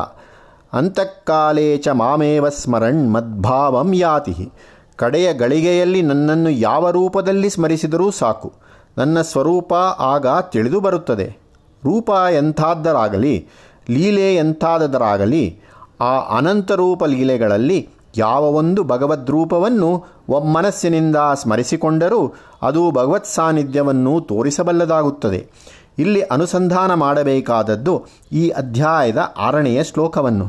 ಅಂತಃಕಾಲೇ 0.72 1.76
ಚ 1.76 1.88
ಮಾಮೇವ 1.88 2.48
ಸ್ಮರಣ್ 2.48 3.12
ಮದ್ಭಾವಂ 3.12 3.94
ಯಾತಿ 3.94 4.52
ಕಡೆಯ 4.96 5.32
ಗಳಿಗೆಯಲ್ಲಿ 5.32 6.02
ನನ್ನನ್ನು 6.02 6.50
ಯಾವ 6.50 6.90
ರೂಪದಲ್ಲಿ 6.90 7.50
ಸ್ಮರಿಸಿದರೂ 7.50 8.10
ಸಾಕು. 8.10 8.52
ನನ್ನ 8.98 9.20
ಸ್ವರೂಪ 9.20 9.74
ಆಗ 9.98 10.26
ತಿಳಿದು 10.40 10.80
ಬರುತ್ತದೆ. 10.80 11.36
ರೂಪ 11.84 12.10
ಎಂಥಾದ್ದರಾಗಲಿ, 12.30 13.48
ಲೀಲೆ 13.90 14.36
ಎಂಥಾದದರಾಗಲಿ, 14.36 15.60
ಆ 16.00 16.36
ಅನಂತರೂಪ 16.38 17.04
ಲೀಲೆಗಳಲ್ಲಿ 17.04 17.88
ಯಾವ 18.16 18.44
ಒಂದು 18.44 18.84
ಭಗವದ್ರೂಪವನ್ನು 18.84 20.04
ಒಮ್ಮನಸ್ಸಿನಿಂದ 20.28 21.16
ಸ್ಮರಿಸಿಕೊಂಡರೂ 21.34 22.34
ಅದು 22.62 22.90
ಭಗವತ್ 22.90 23.26
ಸಾನ್ನಿಧ್ಯವನ್ನು 23.26 24.20
ತೋರಿಸಬಲ್ಲದಾಗುತ್ತದೆ. 24.20 25.50
ಇಲ್ಲಿ 25.98 26.20
ಅನುಸಂಧಾನ 26.20 26.94
ಮಾಡಬೇಕಾದದ್ದು 26.94 28.04
ಈ 28.32 28.48
ಅಧ್ಯಾಯದ 28.48 29.18
ಆರನೆಯ 29.38 29.84
ಶ್ಲೋಕವನ್ನು. 29.84 30.46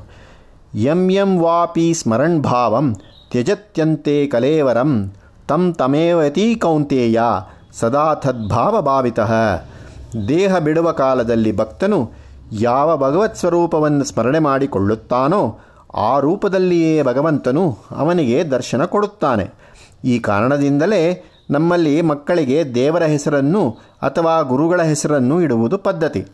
ಯಂ 0.75 1.11
ಯಂ 1.11 1.39
ವಾಪಿ 1.39 1.93
ಸ್ಮರಣ್ 1.93 2.41
ಭಾವಂ 2.41 2.95
ತ್ಯಜತ್ಯಂತೆ 3.31 4.25
ಕಲೇವರಂ 4.25 5.13
ತಂ 5.47 5.73
ತಮೇವತಿ 5.73 6.55
ಕೌಂತೇಯ 6.55 7.21
ಸದಾ 7.79 8.13
ತದ್ಭಾವ 8.15 8.81
ಭಾವಿತ. 8.81 9.19
ದೇಹ 10.27 10.57
ಬಿಡುವ 10.57 10.91
ಕಾಲದಲ್ಲಿ 10.91 11.57
ಭಕ್ತನು 11.57 12.11
ಯಾವ 12.51 12.97
ಭಗವತ್ 12.97 13.35
ಸ್ವರೂಪವನ್ನು 13.35 14.03
ಸ್ಮರಣೆ 14.03 14.39
ಮಾಡಿಕೊಳ್ಳುತ್ತಾನೋ 14.39 15.59
ಆ 15.95 16.19
ರೂಪದಲ್ಲಿಯೇ 16.19 17.03
ಭಗವಂತನು 17.03 17.77
ಅವನಿಗೆ 17.91 18.43
ದರ್ಶನ 18.43 18.85
ಕೊಡುತ್ತಾನೆ. 18.85 19.51
ಈ 20.05 20.19
ಕಾರಣದಿಂದಲೇ 20.19 21.23
ನಮ್ಮಲ್ಲಿ 21.49 22.01
ಮಕ್ಕಳಿಗೆ 22.01 22.75
ದೇವರ 22.75 23.03
ಹೆಸರನ್ನು 23.03 23.69
ಅಥವಾ 24.01 24.41
ಗುರುಗಳ 24.41 24.81
ಹೆಸರನ್ನು 24.81 25.41
ಇಡುವುದು 25.41 25.77
ಪದ್ಧತಿ. 25.77 26.25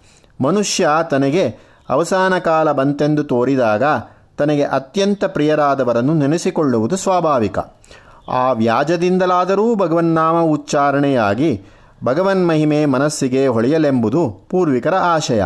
ಮನುಷ್ಯ 0.41 0.89
ತನಗೆ 1.11 1.55
ಅವಸಾನ 1.89 2.37
ಕಾಲ 2.37 2.71
ಬಂತೆಂದು 2.71 3.23
ತೋರಿದಾಗ 3.23 3.83
ತನಗೆ 4.37 4.63
ಅತ್ಯಂತ 4.63 5.25
ಪ್ರಿಯರಾದವರನ್ನು 5.25 6.13
ನೆನೆಸಿಕೊಳ್ಳುವುದು 6.13 6.95
ಸ್ವಾಭಾವಿಕ. 6.95 7.59
ಆ 8.29 8.51
ವ್ಯಾಜದಿಂದಲಾದರೂ 8.51 9.75
ಭಗವನ್ನಾಮ 9.75 10.41
ಉಚ್ಚಾರಣೆಯಾಗಿ 10.41 11.61
ಭಗವನ್ 12.03 12.47
ಮಹಿಮೆ 12.47 12.85
ಮನಸ್ಸಿಗೆ 12.85 13.47
ಹೊಳೆಯಲೆಂಬುದು 13.47 14.47
ಪೂರ್ವಿಕರ 14.49 14.95
ಆಶಯ. 14.95 15.43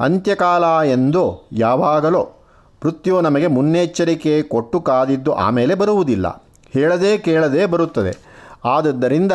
ಅಂತ್ಯಕಾಲ 0.00 0.64
ಎಂದೋ 0.84 1.48
ಯಾವಾಗಲೋ 1.52 2.39
ಮೃತ್ಯು 2.84 3.20
ನಮಗೆ 3.20 3.46
ಮುನ್ನೆಚ್ಚರಿಕೆ 3.46 4.42
ಕೊಟ್ಟು 4.42 4.80
ಕಾದಿದ್ದು 4.80 5.32
ಆಮೇಲೆ 5.32 5.74
ಬರುವುದಿಲ್ಲ. 5.74 6.44
ಹೇಳದೇ 6.74 7.18
ಕೇಳದೆ 7.18 7.66
ಬರುತ್ತದೆ. 7.66 8.18
ಆದದ್ದರಿಂದ 8.64 9.32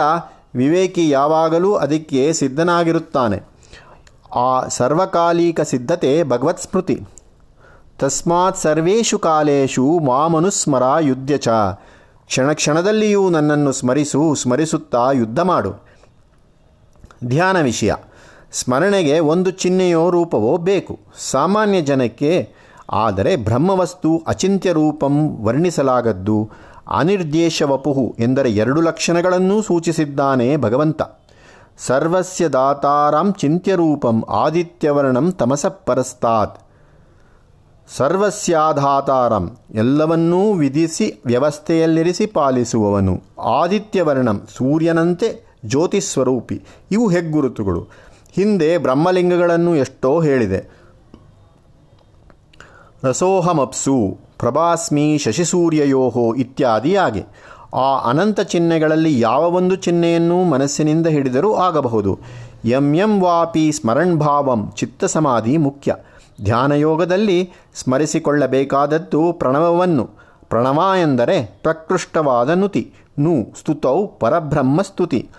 ವಿವೇಕಿ 0.55 1.09
ಯಾವಾಗಲೂ 1.09 1.75
ಅದಕ್ಕೆ 1.75 2.33
ಸಿದ್ಧನಾಗಿರುತ್ತಾನೆ. 2.33 3.41
ಆ 4.35 4.67
ಸರ್ವಕಾಲಿಕ 4.67 5.61
ಸಿದ್ಧತೆ 5.61 6.23
ಭಗವತ್ 6.23 6.61
ಸ್ಮೃತಿ. 6.61 7.05
ತಸ್ಮಾತ್ 7.99 8.57
ಸರ್ವೇಷು 8.57 9.19
ಕಾಲೇಶು 9.19 9.99
ಮಾಮನುಸ್ಮರ 9.99 10.83
ಯುದ್ಧ 10.99 11.31
ಚ. 11.37 11.47
ಕ್ಷಣ 12.25 12.51
ಕ್ಷಣದಲ್ಲಿಯೂ 12.51 13.29
ನನ್ನನ್ನು 13.29 13.71
ಸ್ಮರಿಸು, 13.71 14.35
ಸ್ಮರಿಸುತ್ತಾ 14.35 15.11
ಯುದ್ಧ 15.11 15.39
ಮಾಡು. 15.39 15.85
ಧ್ಯಾನ 17.25 17.61
ವಿಷಯ. 17.61 17.93
ಸ್ಮರಣೆಗೆ 18.51 19.19
ಒಂದು 19.19 19.51
ಚಿಹ್ನೆಯೋ 19.51 20.09
ರೂಪವೋ 20.09 20.57
ಬೇಕು. 20.57 20.99
ಸಾಮಾನ್ಯ 21.17 21.81
ಜನಕ್ಕೆ 21.81 22.64
ಆದರೆ 22.89 23.35
ಬ್ರಹ್ಮವಸ್ತು 23.35 24.23
ಅಚಿಂತ್ಯ 24.27 24.71
ರೂಪಂ 24.73 25.37
ವರ್ಣಿಸಲಾಗದ್ದು 25.43 26.49
ಅನಿರ್ದೇಶ 26.89 27.63
ವಪುಹು 27.63 28.15
ಎಂದರೆ 28.19 28.51
ಎರಡು 28.51 28.81
ಲಕ್ಷಣಗಳನ್ನೂ 28.81 29.61
ಸೂಚಿಸಿದ್ದಾನೆ 29.61 30.57
ಭಗವಂತ. 30.57 31.01
ಸರ್ವಸ್ಯ 31.77 32.47
ದಾತಾರಾಂ 32.47 33.33
ಚಿಂತ್ಯರೂಪಂ 33.33 34.23
ಆದಿತ್ಯವರ್ಣಂ 34.29 35.31
ತಮಸ 35.31 35.65
ಪರಸ್ತಾತ್. 35.65 36.59
ಸರ್ವಸ್ಯಾಧಾತಾರಂ 37.97 39.57
ಎಲ್ಲವನ್ನೂ 39.71 40.53
ವಿಧಿಸಿ 40.53 41.21
ವ್ಯವಸ್ಥೆಯಲ್ಲಿರಿಸಿ 41.25 42.25
ಪಾಲಿಸುವವನು. 42.25 43.23
ಆದಿತ್ಯವರ್ಣಂ 43.41 44.47
ಸೂರ್ಯನಂತೆ 44.57 45.57
ಜ್ಯೋತಿಸ್ವರೂಪಿ. 45.65 46.63
ಇವು 46.91 47.07
ಹೆಗ್ಗುರುತುಗಳು. 47.07 47.87
ಹಿಂದೆ 48.31 48.77
ಬ್ರಹ್ಮಲಿಂಗಗಳನ್ನು 48.77 49.75
ಎಷ್ಟೋ 49.75 50.21
ಹೇಳಿದೆ. 50.21 50.84
ರಸೋಹಮಪ್ಸು 53.03 54.17
ಪ್ರಭಾಸ್ಮಿ 54.37 55.17
ಶಶಿಸೂರ್ಯಯೋಹೋ 55.17 56.35
ಇತ್ಯಾದಿಯಾಗಿ. 56.35 57.23
ಆ 57.73 58.09
ಅನಂತ 58.09 58.39
ಚಿಹ್ನೆಗಳಲ್ಲಿ 58.39 59.19
ಯಾವ 59.19 59.41
ಒಂದು 59.41 59.75
ಚಿಹ್ನೆಯನ್ನು 59.75 60.43
ಮನಸ್ಸಿನಿಂದ 60.43 61.07
ಹಿಡಿದರೂ 61.07 61.55
ಆಗಬಹುದು. 61.55 62.19
ಎಂ 62.65 62.95
ಎಂ 62.95 63.21
ವಾಪಿ 63.21 63.71
ಸ್ಮರಣ್ 63.71 64.17
ಭಾವಂ 64.17 64.71
ಚಿತ್ತ 64.75 65.05
ಸಮಾಧಿ 65.05 65.57
ಮುಖ್ಯ. 65.57 65.95
ಧ್ಯಾನಯೋಗದಲ್ಲಿ 66.43 67.53
ಸ್ಮರಿಸಿಕೊಳ್ಳಬೇಕಾದದ್ದು 67.75 69.33
ಪ್ರಣವವನ್ನು. 69.33 70.09
ಪ್ರಣವ 70.49 70.81
ಎಂದರೆ 71.01 71.59
ಪ್ರಕೃಷ್ಟವಾದ 71.61 72.49
ನುತಿ. 72.49 72.93
ನು 73.19 73.53
ಸ್ತುತೌ 73.59 74.07
ಪರಬ್ರಹ್ಮ 74.07 74.81
ಸ್ತುತಿ. 74.81 75.29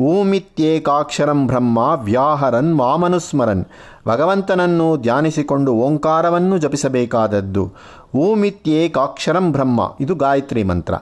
ಓಮಿತ್ಯೇಕಾಕ್ಷರಂ 0.00 1.46
ಬ್ರಹ್ಮ 1.46 1.78
ವ್ಯಾಹರನ್ 1.78 2.76
ಮಾಮನುಸ್ಮರನ್. 2.76 3.64
ಭಗವಂತನನ್ನು 4.08 4.96
ಧ್ಯಾನಿಸಿಕೊಂಡು 4.96 5.72
ಓಂಕಾರವನ್ನು 5.72 6.58
ಜಪಿಸಬೇಕಾದದ್ದು. 6.58 7.72
ಓಮಿತ್ಯೇಕಾಕ್ಷರಂ 8.16 9.52
ಬ್ರಹ್ಮ. 9.52 9.96
ಇದು 10.00 10.14
ಗಾಯತ್ರಿ 10.14 10.62
ಮಂತ್ರ. 10.62 10.94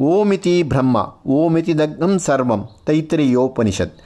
ಓಮಿತಿ 0.00 0.62
ಬ್ರಹ್ಮ. 0.62 1.12
ಓಮಿತಿ 1.26 1.78
ದಗ್ನಂ 1.78 2.18
ಸರ್ವಂ. 2.18 2.68
ತೈತ್ರಿಯೋಪನಿಷತ್. 2.86 3.98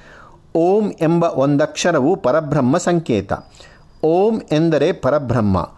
ಓಂ 0.54 0.92
ಎಂಬ 1.00 1.24
ಒಂದಕ್ಷರವು 1.24 2.16
ಪರಬ್ರಹ್ಮ 2.16 2.78
ಸಂಕೇತ. 2.78 3.32
ಓಂ 4.02 4.40
ಎಂದರೆ 4.52 4.92
ಪರಬ್ರಹ್ಮ. 4.92 5.68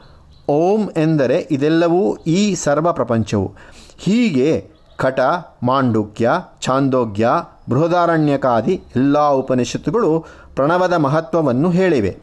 ಓಂ 0.49 0.91
ಎಂದರೆ 0.97 1.49
ಇದೆಲ್ಲವೂ 1.51 2.15
ಈ 2.15 2.55
ಸರ್ವ 2.55 2.93
ಪ್ರಪಂಚವು 2.93 3.55
ಹೀಗೆ 3.99 4.71
ಕಟ, 4.97 5.21
ಮಾಂಡುಕ್ಯ, 5.63 6.31
ಛಾಂದೋಗ್ಯ 6.61 7.29
ಬೃಹದಾರಣ್ಯಕಾದಿ 7.69 8.83
ಎಲ್ಲ 8.97 9.19
ಉಪನಿಷತ್ತುಗಳು 9.19 10.25
ಪ್ರಣವದ 10.55 10.93
ಮಹತ್ವವನ್ನು 10.93 11.71
ಹೇಳಿವೆ. 11.71 12.17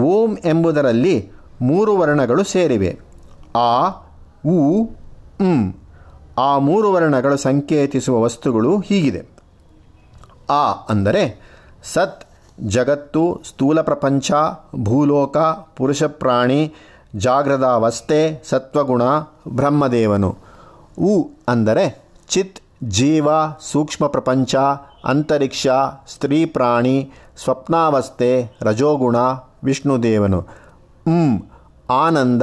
ಓಂ 0.00 0.36
ಎಂಬುದರಲ್ಲಿ 0.44 1.30
ಮೂರು 1.62 1.96
ವರ್ಣಗಳು 1.96 2.44
ಸೇರಿವೆ. 2.44 2.98
ಆ, 3.56 3.88
ಉ, 4.46 4.84
ಉಂ. 5.40 5.74
ಆ 6.38 6.58
ಮೂರು 6.58 6.92
ವರ್ಣಗಳು 6.92 7.36
ಸಂಕೇತಿಸುವ 7.36 8.22
ವಸ್ತುಗಳು 8.22 8.78
ಹೀಗಿದೆ. 8.78 9.26
ಆ 10.50 10.72
ಅಂದರೆ 10.72 11.40
ಸತ್, 11.94 12.24
ಜಗತ್ತು, 12.60 13.42
ಸ್ಥೂಲ 13.48 13.80
ಪ್ರಪಂಚ, 13.80 14.32
ಭೂಲೋಕ, 14.82 15.36
ಪುರುಷ 15.76 16.02
ಪ್ರಾಣಿ 16.02 16.74
ಜಾಗೃತಾವಸ್ಥೆ 17.16 18.44
ಸತ್ವಗುಣ, 18.48 19.02
ಬ್ರಹ್ಮದೇವನು. 19.48 20.36
ಉ 20.98 21.22
ಅಂದರೆ 21.48 22.04
ಚಿತ್ 22.28 22.60
ಜೀವ, 22.88 23.28
ಸೂಕ್ಷ್ಮ 23.72 24.06
ಪ್ರಪಂಚ, 24.06 24.54
ಅಂತರಿಕ್ಷ, 25.04 25.66
ಸ್ತ್ರೀ 26.14 26.44
ಪ್ರಾಣಿ, 26.44 27.10
ಸ್ವಪ್ನಾವಸ್ಥೆ, 27.44 28.58
ರಜೋಗುಣ, 28.62 29.16
ವಿಷ್ಣುದೇವನು. 29.64 30.38
ಉಂ, 31.06 31.50
ಆನಂದ, 31.90 32.42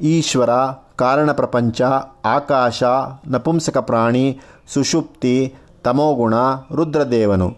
ಈಶ್ವರ, 0.00 0.50
ಕಾರಣ 0.96 1.32
ಪ್ರಪಂಚ, 1.32 1.82
ಆಕಾಶ, 2.24 2.82
ನಪುಂಸಕ 3.28 3.78
ಪ್ರಾಣಿ, 3.78 4.40
ಸುಷುಪ್ತಿ, 4.74 5.54
ತಮೋಗುಣ, 5.84 6.34
ರುದ್ರದೇವನು. 6.74 7.50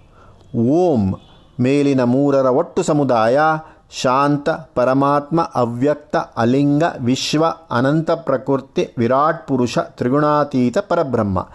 ಓಂ, 0.57 1.15
ಮೇಲಿನ 1.61 2.05
ಮೂರರ 2.05 2.47
ಒಟ್ಟು 2.47 2.83
ಸಮುದಾಯ, 2.83 3.39
ಶಾಂತ, 3.91 4.51
ಪರಮಾತ್ಮ, 4.51 5.51
ಅವ್ಯಕ್ತ, 5.55 6.17
ಅಲಿಂಗ, 6.17 6.83
ವಿಶ್ವ, 7.01 7.45
ಅನಂತ 7.71 8.11
ಪ್ರಕೃತಿ, 8.11 8.95
ವಿರಾಟ್ 8.99 9.49
ಪುರುಷ, 9.49 9.79
ತ್ರಿಗುಣಾತೀತ, 9.79 10.79
ಪರಬ್ರಹ್ಮ. 10.79 11.49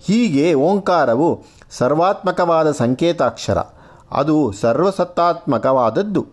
ಹೀಗೆ 0.00 0.54
ಓಂಕಾರವು 0.54 1.44
ಸರ್ವಾತ್ಮಕವಾದ 1.70 2.70
ಸಂಕೇತಾಕ್ಷರ. 2.70 3.58
ಅದು 4.12 4.52
ಸರ್ವಸತ್ತಾತ್ಮಕವಾದದ್ದು, 4.52 6.26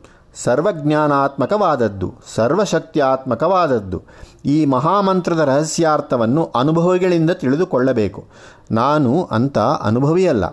ಸರ್ವಜ್ಞಾನಾತ್ಮಕವಾದದ್ದು, 0.43 2.13
ಸರ್ವಶಕ್ತ್ಯಾತ್ಮಕವಾದದ್ದು. 2.35 4.03
ಈ 4.45 4.65
ಮಹಾಮಂತ್ರದ 4.65 5.39
ರಹಸ್ಯಾರ್ಥವನ್ನು 5.39 6.51
ಅನುಭವಿಗಳಿಂದ 6.55 7.31
ತಿಳಿದುಕೊಳ್ಳಬೇಕು. 7.31 8.27
ನಾನು 8.71 9.23
ಅಂತ 9.31 9.57
ಅನುಭವಿಯಲ್ಲ. 9.57 10.45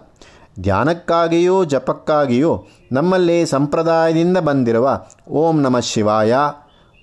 ಧ್ಯಾನಕ್ಕಾಗಿಯೋ, 0.60 1.64
ಜಪಕ್ಕಾಗಿಯೋ, 1.64 2.64
ನಮ್ಮಲ್ಲಿ 2.92 3.46
ಸಂಪ್ರದಾಯದಿಂದ 3.46 4.38
ಬಂದಿರುವ 4.38 5.00
ಓಂ 5.30 5.60
ನಮಃ 5.60 5.80
ಶಿವಾಯ, 5.80 6.34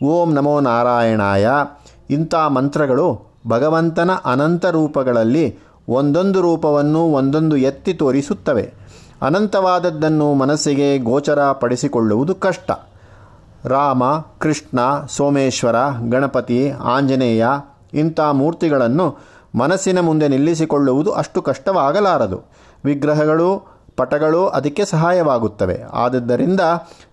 ಓಂ 0.03 0.33
ನಮೋ 0.33 0.59
ನಾರಾಯಣಾಯ 0.59 1.49
ಇಂಥ 2.09 2.35
ಮಂತ್ರಗಳು 2.35 3.31
ಭಗವಂತನ 3.47 4.11
ಅನಂತ 4.25 4.65
ರೂಪಗಳಲ್ಲಿ 4.65 5.59
ಒಂದೊಂದು 5.89 6.41
ರೂಪವನ್ನು 6.41 7.05
ಒಂದೊಂದು 7.05 7.57
ಎತ್ತಿ 7.57 7.93
ತೋರಿಸುತ್ತವೆ. 7.93 8.73
ಅನಂತವಾದದ್ದನ್ನು 9.21 10.33
ಮನಸ್ಸಿಗೆ 10.33 10.97
ಗೋಚರ 10.97 11.51
ಪಡಿಸಿಕೊಳ್ಳುವುದು 11.51 12.35
ಕಷ್ಟ. 12.35 12.71
ರಾಮ, 13.65 14.03
ಕೃಷ್ಣ, 14.39 14.79
ಸೋಮೇಶ್ವರ, 15.09 15.75
ಗಣಪತಿ, 16.09 16.71
ಆಂಜನೇಯ 16.71 17.47
ಇಂಥ 17.93 18.19
ಮೂರ್ತಿಗಳನ್ನು 18.19 19.17
ಮನಸ್ಸಿನ 19.55 20.00
ಮುಂದೆ 20.00 20.27
ನಿಲ್ಲಿಸಿಕೊಳ್ಳುವುದು 20.27 21.11
ಅಷ್ಟು 21.11 21.41
ಕಷ್ಟವಾಗಲಾರದು. 21.41 22.41
ವಿಗ್ರಹಗಳು, 22.85 23.71
ಪಟಗಳು 23.97 24.47
ಅದಕ್ಕೆ 24.47 24.85
ಸಹಾಯವಾಗುತ್ತವೆ. 24.85 25.83
ಆದ್ದರಿಂದ 25.93 26.61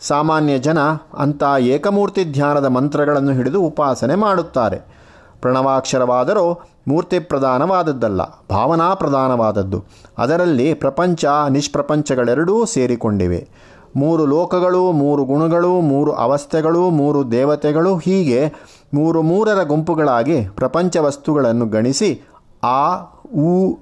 ಸಾಮಾನ್ಯ 0.01 0.59
ಜನ 0.59 0.79
ಅಂಥ 1.19 1.43
ಏಕಮೂರ್ತಿ 1.59 2.25
ಧ್ಯಾನದ 2.25 2.65
ಮಂತ್ರಗಳನ್ನು 2.65 3.33
ಹಿಡಿದು 3.33 3.63
ಉಪಾಸನೆ 3.63 4.15
ಮಾಡುತ್ತಾರೆ. 4.15 4.99
ಪ್ರಣವಾಕ್ಷರವಾದರೂ 5.41 6.63
ಮೂರ್ತಿ 6.89 7.19
ಪ್ರಧಾನವಾದದ್ದಲ್ಲ 7.19 8.21
ಭಾವನಾ 8.51 8.95
ಪ್ರಧಾನವಾದದ್ದು 8.95 9.85
ಅದರಲ್ಲಿ 10.19 10.75
ಪ್ರಪಂಚ, 10.75 11.25
ನಿಷ್ಪ್ರಪಂಚಗಳೆರಡೂ 11.49 12.65
ಸೇರಿಕೊಂಡಿವೆ. 12.65 13.49
ಮೂರು 13.97 14.27
ಲೋಕಗಳು, 14.27 14.93
ಮೂರು 14.93 15.25
ಗುಣಗಳು, 15.25 15.81
ಮೂರು 15.81 16.13
ಅವಸ್ಥೆಗಳು, 16.13 16.91
ಮೂರು 16.91 17.31
ದೇವತೆಗಳು, 17.31 17.97
ಹೀಗೆ 17.97 18.53
ಮೂರು 18.95 19.23
ಮೂರರ 19.23 19.63
ಗುಂಪುಗಳಾಗಿ 19.63 20.49
ಪ್ರಪಂಚ 20.49 20.97
ವಸ್ತುಗಳನ್ನು 20.97 21.67
ಗಣಿಸಿ 21.67 22.21
ಆ, 22.65 22.97
ಉ 23.37 23.75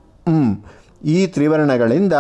ಈ 1.04 1.26
ತ್ರಿವರ್ಣಗಳಿಂದ 1.26 2.12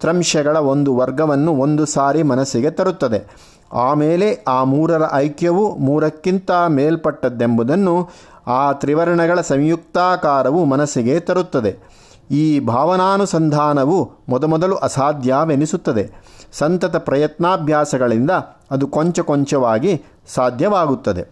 ತ್ರಂಶಗಳ 0.00 0.56
ಒಂದು 0.56 0.96
ವರ್ಗವನ್ನು 0.96 1.52
ಒಂದು 1.52 1.86
ಸಾರಿ 1.86 2.22
ಮನಸ್ಸಿಗೆ 2.22 2.70
ತರುತ್ತದೆ. 2.70 3.48
ಆಮೇಲೆ 3.72 4.44
ಆ 4.48 4.64
ಮೂರರ 4.64 5.02
ಐಕ್ಯವು 5.12 5.76
ಮೂರಕ್ಕಿಂತ 5.76 6.50
ಮೇಲ್ಪಟ್ಟದ್ದೆಂಬುದನ್ನು 6.68 8.08
ಆ 8.48 8.72
ತ್ರಿವರ್ಣಗಳ 8.72 9.40
ಸಂಯುಕ್ತಾಕಾರವು 9.40 10.64
ಮನಸ್ಸಿಗೆ 10.64 11.20
ತರುತ್ತದೆ. 11.20 11.98
ಈ 12.30 12.60
ಭಾವನಾನುಸಂಧಾನವು 12.60 14.12
ಮೊದಮೊದಲು 14.28 14.76
ಅಸಾಧ್ಯವೆನಿಸುತ್ತದೆ. 14.76 16.10
ಸಂತತ 16.52 16.96
ಪ್ರಯತ್ನಾಭ್ಯಾಸಗಳಿಂದ 16.96 18.30
ಅದು 18.70 18.86
ಕೊಂಚ 18.86 19.20
ಕೊಂಚವಾಗಿ 19.20 20.04
ಸಾಧ್ಯವಾಗುತ್ತದೆ. 20.26 21.24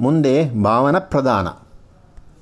ಮುಂದೆ 0.00 0.64
ಭಾವನ 0.64 0.98
ಪ್ರಧಾನ. 0.98 1.67